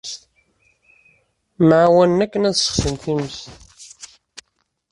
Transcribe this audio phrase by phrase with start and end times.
[1.67, 3.37] Mɛawanen akken ad ssexsin times.